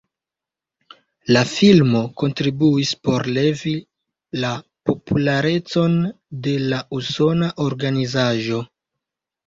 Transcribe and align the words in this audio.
La 1.35 1.43
filmo 1.49 2.01
kontribuis 2.21 2.95
por 3.09 3.27
levi 3.37 3.75
la 4.47 4.51
popularecon 4.93 6.03
de 6.49 6.59
la 6.69 6.85
usona 7.03 7.55
organizaĵo. 7.71 8.69